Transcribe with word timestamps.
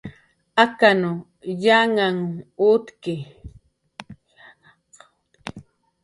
ukanw 0.63 1.03
yanhanhq 1.65 2.35
utki 2.71 3.15